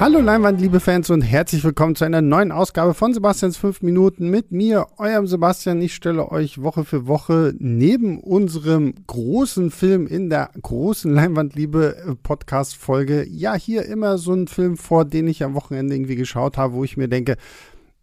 Hallo 0.00 0.20
Leinwand, 0.20 0.60
liebe 0.60 0.78
Fans 0.78 1.10
und 1.10 1.22
herzlich 1.22 1.64
willkommen 1.64 1.96
zu 1.96 2.04
einer 2.04 2.22
neuen 2.22 2.52
Ausgabe 2.52 2.94
von 2.94 3.12
Sebastians 3.12 3.56
5 3.56 3.82
Minuten 3.82 4.30
mit 4.30 4.52
mir, 4.52 4.86
eurem 4.96 5.26
Sebastian. 5.26 5.82
Ich 5.82 5.92
stelle 5.92 6.30
euch 6.30 6.62
Woche 6.62 6.84
für 6.84 7.08
Woche 7.08 7.52
neben 7.58 8.20
unserem 8.20 8.94
großen 9.08 9.72
Film 9.72 10.06
in 10.06 10.30
der 10.30 10.50
großen 10.62 11.12
Leinwandliebe 11.12 11.96
äh, 11.96 12.14
Podcast 12.14 12.76
Folge 12.76 13.26
ja 13.28 13.54
hier 13.54 13.86
immer 13.86 14.18
so 14.18 14.30
einen 14.30 14.46
Film 14.46 14.76
vor, 14.76 15.04
den 15.04 15.26
ich 15.26 15.42
am 15.42 15.54
Wochenende 15.54 15.96
irgendwie 15.96 16.14
geschaut 16.14 16.58
habe, 16.58 16.74
wo 16.74 16.84
ich 16.84 16.96
mir 16.96 17.08
denke, 17.08 17.36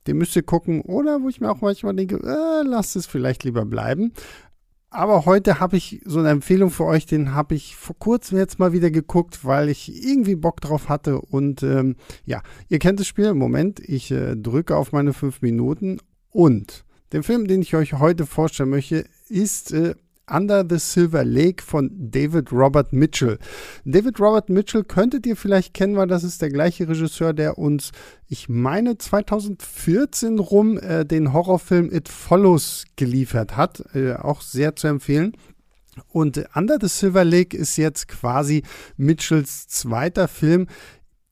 den 0.05 0.17
müsst 0.17 0.35
ihr 0.35 0.43
gucken 0.43 0.81
oder 0.81 1.21
wo 1.21 1.29
ich 1.29 1.39
mir 1.39 1.49
auch 1.49 1.61
manchmal 1.61 1.95
denke, 1.95 2.17
äh, 2.17 2.67
lasst 2.67 2.97
es 2.97 3.05
vielleicht 3.05 3.45
lieber 3.45 3.63
bleiben. 3.63 4.11
Aber 4.95 5.25
heute 5.25 5.59
habe 5.59 5.75
ich 5.75 6.01
so 6.05 6.19
eine 6.19 6.29
Empfehlung 6.29 6.69
für 6.69 6.85
euch, 6.85 7.05
den 7.05 7.33
habe 7.33 7.53
ich 7.53 7.75
vor 7.75 7.97
kurzem 7.99 8.37
jetzt 8.37 8.59
mal 8.59 8.71
wieder 8.71 8.91
geguckt, 8.91 9.43
weil 9.43 9.67
ich 9.67 10.05
irgendwie 10.05 10.35
Bock 10.35 10.61
drauf 10.61 10.87
hatte. 10.87 11.19
Und 11.19 11.63
ähm, 11.63 11.97
ja, 12.23 12.41
ihr 12.69 12.79
kennt 12.79 13.01
das 13.01 13.07
Spiel. 13.07 13.33
Moment, 13.33 13.81
ich 13.81 14.11
äh, 14.11 14.37
drücke 14.37 14.77
auf 14.77 14.93
meine 14.93 15.11
fünf 15.11 15.41
Minuten. 15.41 15.97
Und 16.29 16.85
den 17.11 17.23
Film, 17.23 17.45
den 17.45 17.61
ich 17.61 17.75
euch 17.75 17.93
heute 17.93 18.25
vorstellen 18.25 18.69
möchte, 18.69 19.05
ist 19.27 19.73
äh, 19.73 19.95
Under 20.29 20.65
the 20.67 20.79
Silver 20.79 21.23
Lake 21.23 21.63
von 21.63 21.91
David 21.93 22.51
Robert 22.51 22.93
Mitchell. 22.93 23.37
David 23.83 24.19
Robert 24.19 24.49
Mitchell 24.49 24.83
könntet 24.83 25.25
ihr 25.25 25.35
vielleicht 25.35 25.73
kennen, 25.73 25.95
weil 25.95 26.07
das 26.07 26.23
ist 26.23 26.41
der 26.41 26.49
gleiche 26.49 26.87
Regisseur, 26.87 27.33
der 27.33 27.57
uns, 27.57 27.91
ich 28.27 28.49
meine, 28.49 28.97
2014 28.97 30.39
rum 30.39 30.77
äh, 30.77 31.05
den 31.05 31.33
Horrorfilm 31.33 31.91
It 31.91 32.09
Follows 32.09 32.85
geliefert 32.95 33.55
hat. 33.55 33.83
Äh, 33.93 34.13
auch 34.13 34.41
sehr 34.41 34.75
zu 34.75 34.87
empfehlen. 34.87 35.33
Und 36.09 36.43
Under 36.55 36.77
the 36.79 36.87
Silver 36.87 37.23
Lake 37.23 37.55
ist 37.55 37.77
jetzt 37.77 38.07
quasi 38.07 38.63
Mitchells 38.97 39.67
zweiter 39.67 40.27
Film 40.27 40.67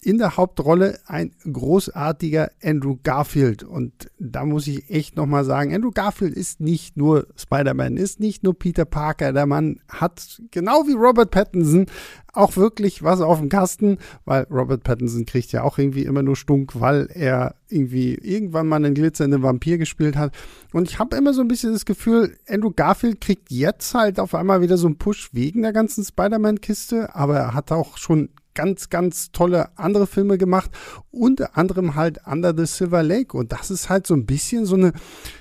in 0.06 0.18
der 0.18 0.38
Hauptrolle 0.38 1.00
ein 1.06 1.32
großartiger 1.52 2.52
Andrew 2.62 2.98
Garfield. 3.04 3.64
Und 3.64 4.12
da 4.20 4.46
muss 4.46 4.68
ich 4.68 4.90
echt 4.90 5.16
nochmal 5.16 5.46
sagen, 5.46 5.73
Andrew 5.73 5.92
Garfield 5.92 6.34
ist 6.34 6.59
nicht 6.59 6.98
nur 6.98 7.28
Spider-Man, 7.36 7.98
ist 7.98 8.20
nicht 8.20 8.44
nur 8.44 8.58
Peter 8.58 8.86
Parker. 8.86 9.34
Der 9.34 9.46
Mann 9.46 9.80
hat, 9.88 10.42
genau 10.52 10.86
wie 10.88 10.94
Robert 10.94 11.31
Pattinson, 11.31 11.88
auch 12.34 12.58
wirklich 12.58 13.04
was 13.04 13.22
auf 13.22 13.40
dem 13.40 13.50
Kasten, 13.50 13.98
weil 14.26 14.48
Robert 14.50 14.84
Pattinson 14.84 15.26
kriegt 15.26 15.52
ja 15.52 15.64
auch 15.64 15.78
irgendwie 15.78 16.04
immer 16.04 16.24
nur 16.24 16.36
Stunk, 16.36 16.80
weil 16.80 17.08
er 17.14 17.56
irgendwie 17.70 18.16
irgendwann 18.16 18.68
mal 18.68 18.78
einen 18.78 18.96
glitzernden 18.96 19.44
Vampir 19.44 19.78
gespielt 19.78 20.16
hat. 20.16 20.34
Und 20.74 20.90
ich 20.90 21.00
habe 21.00 21.16
immer 21.16 21.34
so 21.34 21.42
ein 21.42 21.48
bisschen 21.48 21.74
das 21.74 21.86
Gefühl, 21.86 22.36
Andrew 22.48 22.72
Garfield 22.76 23.22
kriegt 23.22 23.52
jetzt 23.52 23.94
halt 23.94 24.20
auf 24.20 24.36
einmal 24.36 24.62
wieder 24.62 24.78
so 24.78 24.88
einen 24.88 24.98
Push 24.98 25.30
wegen 25.34 25.62
der 25.62 25.74
ganzen 25.74 26.04
Spider-Man-Kiste, 26.04 27.16
aber 27.16 27.38
er 27.38 27.54
hat 27.54 27.72
auch 27.72 27.98
schon 27.98 28.30
ganz, 28.54 28.90
ganz 28.90 29.32
tolle 29.32 29.70
andere 29.78 30.08
Filme 30.08 30.38
gemacht, 30.38 30.72
unter 31.12 31.58
anderem 31.58 31.96
halt 31.96 32.20
Under 32.26 32.54
the 32.56 32.66
Silver 32.66 33.04
Lake. 33.04 33.36
Und 33.38 33.52
das 33.52 33.70
ist 33.72 33.90
halt 33.90 34.08
so 34.08 34.14
ein 34.14 34.26
bisschen 34.26 34.66
so 34.66 34.76
eine 34.76 34.94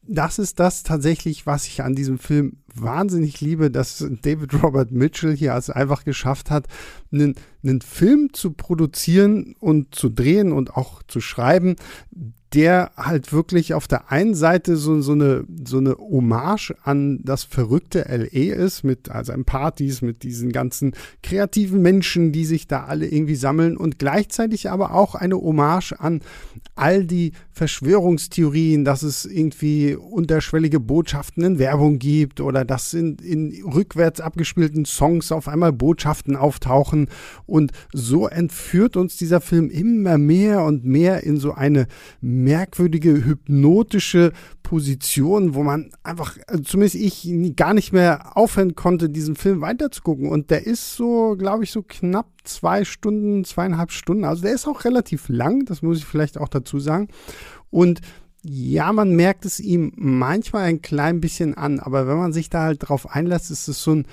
das 0.06 0.38
ist 0.38 0.58
das 0.58 0.82
tatsächlich, 0.82 1.46
was 1.46 1.66
ich 1.66 1.82
an 1.82 1.94
diesem 1.94 2.18
Film 2.18 2.56
wahnsinnig 2.74 3.40
liebe, 3.40 3.70
dass 3.70 4.04
David 4.22 4.62
Robert 4.62 4.90
Mitchell 4.90 5.36
hier 5.36 5.54
es 5.54 5.70
einfach 5.70 6.04
geschafft 6.04 6.50
hat, 6.50 6.66
einen, 7.12 7.34
einen 7.62 7.80
Film 7.80 8.32
zu 8.32 8.52
produzieren 8.52 9.54
und 9.60 9.94
zu 9.94 10.08
drehen 10.08 10.52
und 10.52 10.76
auch 10.76 11.02
zu 11.04 11.20
schreiben, 11.20 11.76
der 12.54 12.92
halt 12.96 13.32
wirklich 13.32 13.72
auf 13.72 13.88
der 13.88 14.12
einen 14.12 14.34
Seite 14.34 14.76
so, 14.76 15.00
so, 15.00 15.12
eine, 15.12 15.44
so 15.64 15.78
eine 15.78 15.96
Hommage 15.96 16.74
an 16.82 17.20
das 17.22 17.44
verrückte 17.44 18.04
LE 18.08 18.52
ist, 18.52 18.84
mit 18.84 19.10
also 19.10 19.32
Partys, 19.44 20.02
mit 20.02 20.22
diesen 20.22 20.52
ganzen 20.52 20.92
kreativen 21.22 21.80
Menschen, 21.80 22.32
die 22.32 22.44
sich 22.44 22.66
da 22.66 22.84
alle 22.84 23.06
irgendwie 23.06 23.36
sammeln 23.36 23.76
und 23.76 23.98
gleichzeitig 23.98 24.70
aber 24.70 24.92
auch 24.92 25.14
eine 25.14 25.36
Hommage 25.36 25.92
an 25.98 26.20
all 26.74 27.04
die 27.04 27.32
Verschwörungstheorien, 27.52 28.84
dass 28.84 29.02
es 29.02 29.24
irgendwie 29.24 29.94
unterschwellige 29.94 30.80
Botschaften 30.80 31.44
in 31.44 31.58
Werbung 31.58 31.98
gibt 31.98 32.40
oder 32.40 32.64
dass 32.64 32.94
in, 32.94 33.16
in 33.16 33.62
rückwärts 33.64 34.20
abgespielten 34.20 34.84
Songs 34.84 35.30
auf 35.30 35.48
einmal 35.48 35.72
Botschaften 35.72 36.34
auftauchen. 36.34 37.08
Und 37.46 37.72
so 37.92 38.26
entführt 38.26 38.96
uns 38.96 39.16
dieser 39.16 39.40
Film 39.40 39.70
immer 39.70 40.16
mehr 40.18 40.64
und 40.64 40.84
mehr 40.84 41.24
in 41.24 41.36
so 41.36 41.52
eine 41.52 41.86
merkwürdige, 42.20 43.24
hypnotische 43.24 44.32
Position, 44.72 45.54
wo 45.54 45.62
man 45.62 45.90
einfach, 46.02 46.38
also 46.46 46.62
zumindest 46.62 46.94
ich, 46.94 47.30
gar 47.56 47.74
nicht 47.74 47.92
mehr 47.92 48.38
aufhören 48.38 48.74
konnte, 48.74 49.10
diesen 49.10 49.36
Film 49.36 49.60
weiterzugucken. 49.60 50.30
Und 50.30 50.50
der 50.50 50.66
ist 50.66 50.96
so, 50.96 51.36
glaube 51.36 51.64
ich, 51.64 51.70
so 51.70 51.82
knapp 51.82 52.30
zwei 52.44 52.86
Stunden, 52.86 53.44
zweieinhalb 53.44 53.92
Stunden. 53.92 54.24
Also 54.24 54.40
der 54.40 54.54
ist 54.54 54.66
auch 54.66 54.86
relativ 54.86 55.28
lang, 55.28 55.66
das 55.66 55.82
muss 55.82 55.98
ich 55.98 56.06
vielleicht 56.06 56.38
auch 56.38 56.48
dazu 56.48 56.80
sagen. 56.80 57.08
Und 57.68 58.00
ja, 58.42 58.94
man 58.94 59.14
merkt 59.14 59.44
es 59.44 59.60
ihm 59.60 59.92
manchmal 59.94 60.62
ein 60.62 60.80
klein 60.80 61.20
bisschen 61.20 61.52
an, 61.52 61.78
aber 61.78 62.06
wenn 62.06 62.16
man 62.16 62.32
sich 62.32 62.48
da 62.48 62.62
halt 62.62 62.88
drauf 62.88 63.10
einlässt, 63.10 63.50
ist 63.50 63.68
es 63.68 63.82
so 63.82 63.96
ein, 63.96 64.06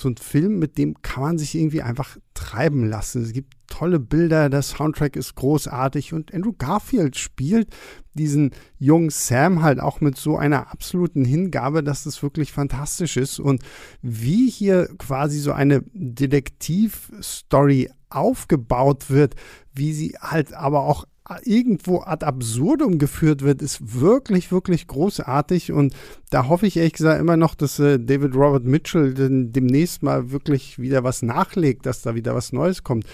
so 0.00 0.08
ein 0.08 0.16
Film, 0.16 0.58
mit 0.58 0.78
dem 0.78 1.02
kann 1.02 1.22
man 1.22 1.36
sich 1.36 1.54
irgendwie 1.54 1.82
einfach 1.82 2.16
treiben 2.32 2.88
lassen. 2.88 3.24
Es 3.24 3.34
gibt 3.34 3.57
tolle 3.68 4.00
Bilder, 4.00 4.50
der 4.50 4.62
Soundtrack 4.62 5.14
ist 5.16 5.36
großartig 5.36 6.12
und 6.12 6.34
Andrew 6.34 6.52
Garfield 6.56 7.16
spielt 7.16 7.68
diesen 8.14 8.50
jungen 8.78 9.10
Sam 9.10 9.62
halt 9.62 9.78
auch 9.80 10.00
mit 10.00 10.16
so 10.16 10.36
einer 10.36 10.72
absoluten 10.72 11.24
Hingabe, 11.24 11.84
dass 11.84 12.04
es 12.06 12.22
wirklich 12.22 12.52
fantastisch 12.52 13.16
ist. 13.16 13.38
Und 13.38 13.62
wie 14.02 14.50
hier 14.50 14.88
quasi 14.98 15.38
so 15.38 15.52
eine 15.52 15.84
Detektivstory 15.92 17.90
aufgebaut 18.10 19.10
wird, 19.10 19.36
wie 19.72 19.92
sie 19.92 20.16
halt 20.20 20.52
aber 20.52 20.80
auch 20.80 21.04
irgendwo 21.44 22.00
ad 22.00 22.24
absurdum 22.24 22.98
geführt 22.98 23.42
wird, 23.42 23.60
ist 23.60 24.00
wirklich, 24.00 24.50
wirklich 24.50 24.86
großartig. 24.86 25.72
Und 25.72 25.94
da 26.30 26.48
hoffe 26.48 26.66
ich 26.66 26.76
ehrlich 26.76 26.94
gesagt 26.94 27.20
immer 27.20 27.36
noch, 27.36 27.54
dass 27.54 27.78
äh, 27.78 27.98
David 28.00 28.34
Robert 28.34 28.64
Mitchell 28.64 29.12
demnächst 29.14 30.02
mal 30.02 30.30
wirklich 30.30 30.78
wieder 30.78 31.04
was 31.04 31.22
nachlegt, 31.22 31.86
dass 31.86 32.02
da 32.02 32.14
wieder 32.14 32.34
was 32.34 32.52
Neues 32.52 32.82
kommt. 32.82 33.04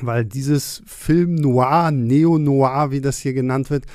Weil 0.00 0.24
dieses 0.24 0.82
Film 0.86 1.34
Noir, 1.34 1.90
Neo-Noir, 1.90 2.90
wie 2.90 3.00
das 3.00 3.18
hier 3.18 3.32
genannt 3.32 3.70
wird, 3.70 3.86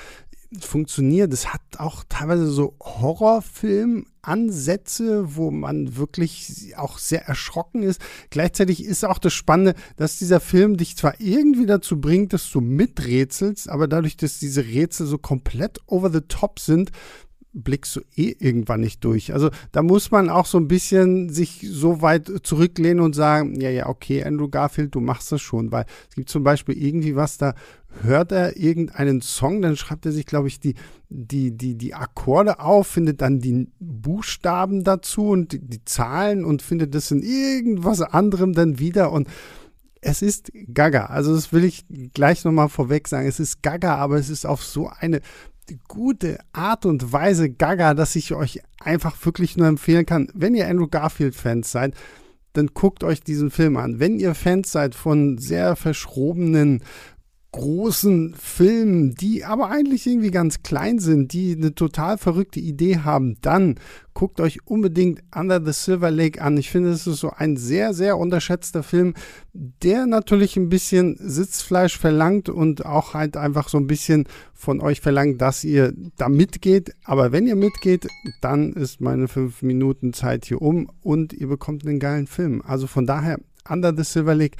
funktioniert. 0.59 1.31
Es 1.31 1.53
hat 1.53 1.61
auch 1.77 2.03
teilweise 2.09 2.47
so 2.47 2.75
Horrorfilm-Ansätze, 2.81 5.35
wo 5.35 5.49
man 5.49 5.95
wirklich 5.95 6.73
auch 6.75 6.97
sehr 6.97 7.25
erschrocken 7.25 7.83
ist. 7.83 8.01
Gleichzeitig 8.29 8.83
ist 8.83 9.05
auch 9.05 9.17
das 9.17 9.33
Spannende, 9.33 9.75
dass 9.95 10.17
dieser 10.17 10.41
Film 10.41 10.75
dich 10.75 10.97
zwar 10.97 11.21
irgendwie 11.21 11.67
dazu 11.67 12.01
bringt, 12.01 12.33
dass 12.33 12.51
du 12.51 12.59
miträtselst, 12.59 13.69
aber 13.69 13.87
dadurch, 13.87 14.17
dass 14.17 14.39
diese 14.39 14.65
Rätsel 14.65 15.07
so 15.07 15.17
komplett 15.17 15.79
over 15.87 16.11
the 16.11 16.19
top 16.21 16.59
sind, 16.59 16.91
blickst 17.53 17.95
du 17.95 18.01
eh 18.15 18.35
irgendwann 18.39 18.81
nicht 18.81 19.03
durch. 19.03 19.33
Also 19.33 19.49
da 19.71 19.81
muss 19.81 20.11
man 20.11 20.29
auch 20.29 20.45
so 20.45 20.57
ein 20.57 20.67
bisschen 20.67 21.29
sich 21.29 21.67
so 21.69 22.01
weit 22.01 22.31
zurücklehnen 22.43 23.03
und 23.03 23.13
sagen, 23.13 23.59
ja, 23.59 23.69
ja, 23.69 23.87
okay, 23.87 24.23
Andrew 24.23 24.47
Garfield, 24.47 24.95
du 24.95 25.01
machst 25.01 25.31
das 25.31 25.41
schon, 25.41 25.71
weil 25.71 25.85
es 26.09 26.15
gibt 26.15 26.29
zum 26.29 26.43
Beispiel 26.43 26.77
irgendwie 26.77 27.15
was, 27.15 27.37
da 27.37 27.53
hört 28.01 28.31
er 28.31 28.57
irgendeinen 28.57 29.21
Song, 29.21 29.61
dann 29.61 29.75
schreibt 29.75 30.05
er 30.05 30.13
sich, 30.13 30.25
glaube 30.25 30.47
ich, 30.47 30.59
die, 30.59 30.75
die, 31.09 31.51
die, 31.51 31.75
die 31.75 31.93
Akkorde 31.93 32.59
auf, 32.59 32.87
findet 32.87 33.21
dann 33.21 33.39
die 33.39 33.67
Buchstaben 33.79 34.83
dazu 34.83 35.27
und 35.27 35.51
die, 35.51 35.59
die 35.59 35.83
Zahlen 35.83 36.45
und 36.45 36.61
findet 36.61 36.95
das 36.95 37.11
in 37.11 37.21
irgendwas 37.21 38.01
anderem 38.01 38.53
dann 38.53 38.79
wieder 38.79 39.11
und 39.11 39.27
es 40.01 40.23
ist 40.23 40.51
Gaga. 40.73 41.05
Also 41.05 41.35
das 41.35 41.53
will 41.53 41.63
ich 41.63 41.85
gleich 42.13 42.43
nochmal 42.43 42.69
vorweg 42.69 43.07
sagen. 43.07 43.27
Es 43.27 43.39
ist 43.39 43.61
Gaga, 43.61 43.97
aber 43.97 44.15
es 44.15 44.29
ist 44.29 44.45
auf 44.45 44.63
so 44.63 44.87
eine 44.87 45.21
gute 45.87 46.39
Art 46.53 46.85
und 46.85 47.11
Weise 47.11 47.49
Gaga, 47.49 47.93
dass 47.93 48.15
ich 48.15 48.33
euch 48.33 48.61
einfach 48.79 49.15
wirklich 49.25 49.57
nur 49.57 49.67
empfehlen 49.67 50.05
kann, 50.05 50.29
wenn 50.33 50.55
ihr 50.55 50.67
Andrew 50.67 50.87
Garfield-Fans 50.87 51.71
seid, 51.71 51.95
dann 52.53 52.67
guckt 52.67 53.03
euch 53.03 53.21
diesen 53.21 53.51
Film 53.51 53.77
an. 53.77 53.99
Wenn 53.99 54.19
ihr 54.19 54.35
Fans 54.35 54.71
seid 54.71 54.95
von 54.95 55.37
sehr 55.37 55.75
verschrobenen 55.75 56.83
großen 57.53 58.33
Filmen, 58.35 59.13
die 59.15 59.43
aber 59.43 59.69
eigentlich 59.69 60.07
irgendwie 60.07 60.31
ganz 60.31 60.63
klein 60.63 60.99
sind, 60.99 61.33
die 61.33 61.53
eine 61.57 61.75
total 61.75 62.17
verrückte 62.17 62.61
Idee 62.61 62.99
haben, 62.99 63.37
dann 63.41 63.75
guckt 64.13 64.39
euch 64.39 64.65
unbedingt 64.65 65.21
Under 65.35 65.63
the 65.63 65.73
Silver 65.73 66.11
Lake 66.11 66.41
an. 66.41 66.57
Ich 66.57 66.69
finde, 66.69 66.91
es 66.91 67.07
ist 67.07 67.19
so 67.19 67.31
ein 67.31 67.57
sehr, 67.57 67.93
sehr 67.93 68.17
unterschätzter 68.17 68.83
Film, 68.83 69.15
der 69.53 70.05
natürlich 70.05 70.55
ein 70.55 70.69
bisschen 70.69 71.17
Sitzfleisch 71.19 71.97
verlangt 71.97 72.47
und 72.47 72.85
auch 72.85 73.13
halt 73.13 73.35
einfach 73.35 73.67
so 73.67 73.77
ein 73.77 73.87
bisschen 73.87 74.27
von 74.53 74.79
euch 74.79 75.01
verlangt, 75.01 75.41
dass 75.41 75.65
ihr 75.65 75.93
da 76.15 76.29
mitgeht. 76.29 76.95
Aber 77.03 77.33
wenn 77.33 77.47
ihr 77.47 77.57
mitgeht, 77.57 78.07
dann 78.39 78.71
ist 78.73 79.01
meine 79.01 79.27
fünf 79.27 79.61
Minuten 79.61 80.13
Zeit 80.13 80.45
hier 80.45 80.61
um 80.61 80.89
und 81.01 81.33
ihr 81.33 81.47
bekommt 81.47 81.85
einen 81.85 81.99
geilen 81.99 82.27
Film. 82.27 82.61
Also 82.65 82.87
von 82.87 83.05
daher, 83.05 83.39
Under 83.67 83.93
the 83.95 84.03
Silver 84.03 84.35
Lake 84.35 84.57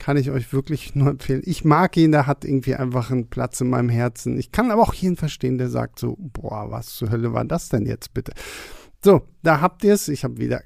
kann 0.00 0.16
ich 0.16 0.30
euch 0.30 0.52
wirklich 0.52 0.96
nur 0.96 1.10
empfehlen. 1.10 1.42
Ich 1.44 1.64
mag 1.64 1.96
ihn, 1.96 2.10
der 2.10 2.26
hat 2.26 2.44
irgendwie 2.44 2.74
einfach 2.74 3.12
einen 3.12 3.28
Platz 3.28 3.60
in 3.60 3.70
meinem 3.70 3.90
Herzen. 3.90 4.36
Ich 4.38 4.50
kann 4.50 4.72
aber 4.72 4.82
auch 4.82 4.94
jeden 4.94 5.16
verstehen, 5.16 5.58
der 5.58 5.68
sagt 5.68 6.00
so, 6.00 6.16
boah, 6.18 6.70
was 6.70 6.94
zur 6.96 7.10
Hölle 7.10 7.32
war 7.32 7.44
das 7.44 7.68
denn 7.68 7.86
jetzt 7.86 8.12
bitte? 8.14 8.32
So, 9.04 9.22
da 9.42 9.60
habt 9.60 9.84
ihr 9.84 9.94
es. 9.94 10.08
Ich 10.08 10.24
habe 10.24 10.38
wieder 10.38 10.62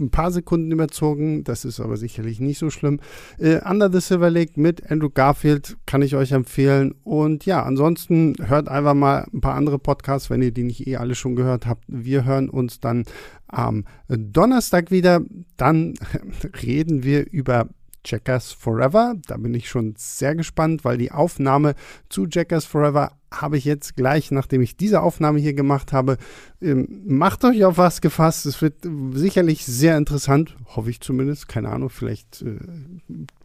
ein 0.00 0.10
paar 0.10 0.32
Sekunden 0.32 0.70
überzogen. 0.72 1.44
Das 1.44 1.64
ist 1.64 1.78
aber 1.80 1.96
sicherlich 1.96 2.40
nicht 2.40 2.58
so 2.58 2.70
schlimm. 2.70 2.98
Äh, 3.38 3.60
Under 3.64 3.90
the 3.90 4.00
Silver 4.00 4.30
Lake 4.30 4.60
mit 4.60 4.90
Andrew 4.90 5.10
Garfield 5.10 5.76
kann 5.86 6.02
ich 6.02 6.16
euch 6.16 6.32
empfehlen. 6.32 6.94
Und 7.04 7.46
ja, 7.46 7.62
ansonsten 7.62 8.34
hört 8.40 8.68
einfach 8.68 8.94
mal 8.94 9.26
ein 9.32 9.40
paar 9.40 9.54
andere 9.54 9.78
Podcasts, 9.78 10.28
wenn 10.28 10.42
ihr 10.42 10.52
die 10.52 10.64
nicht 10.64 10.86
eh 10.86 10.96
alle 10.96 11.14
schon 11.14 11.36
gehört 11.36 11.66
habt. 11.66 11.84
Wir 11.86 12.24
hören 12.24 12.50
uns 12.50 12.80
dann 12.80 13.04
am 13.46 13.84
Donnerstag 14.08 14.90
wieder. 14.90 15.20
Dann 15.56 15.94
reden 16.62 17.04
wir 17.04 17.30
über 17.30 17.68
Jackers 18.04 18.52
Forever. 18.52 19.14
Da 19.26 19.36
bin 19.36 19.54
ich 19.54 19.68
schon 19.68 19.94
sehr 19.96 20.34
gespannt, 20.34 20.84
weil 20.84 20.98
die 20.98 21.12
Aufnahme 21.12 21.74
zu 22.08 22.26
Jackers 22.28 22.64
Forever 22.64 23.12
habe 23.30 23.56
ich 23.56 23.64
jetzt 23.64 23.96
gleich, 23.96 24.30
nachdem 24.30 24.60
ich 24.60 24.76
diese 24.76 25.00
Aufnahme 25.00 25.38
hier 25.38 25.54
gemacht 25.54 25.92
habe. 25.92 26.18
Ähm, 26.60 27.02
macht 27.06 27.44
euch 27.44 27.64
auf 27.64 27.78
was 27.78 28.00
gefasst. 28.00 28.46
Es 28.46 28.60
wird 28.60 28.86
sicherlich 29.12 29.64
sehr 29.64 29.96
interessant, 29.96 30.56
hoffe 30.66 30.90
ich 30.90 31.00
zumindest. 31.00 31.48
Keine 31.48 31.70
Ahnung, 31.70 31.90
vielleicht 31.90 32.42
äh, 32.42 32.58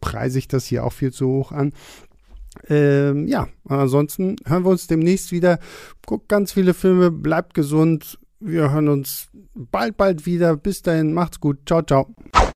preise 0.01 0.39
ich 0.39 0.47
das 0.47 0.65
hier 0.65 0.83
auch 0.83 0.93
viel 0.93 1.11
zu 1.11 1.27
hoch 1.27 1.51
an. 1.51 1.73
Ähm, 2.69 3.27
ja, 3.27 3.47
ansonsten 3.67 4.35
hören 4.45 4.63
wir 4.63 4.71
uns 4.71 4.87
demnächst 4.87 5.31
wieder. 5.31 5.59
Guckt 6.05 6.27
ganz 6.27 6.53
viele 6.53 6.73
Filme, 6.73 7.11
bleibt 7.11 7.53
gesund. 7.53 8.19
Wir 8.39 8.71
hören 8.71 8.87
uns 8.87 9.29
bald, 9.53 9.97
bald 9.97 10.25
wieder. 10.25 10.55
Bis 10.55 10.81
dahin, 10.81 11.13
macht's 11.13 11.39
gut. 11.39 11.59
Ciao, 11.65 11.81
ciao. 11.81 12.13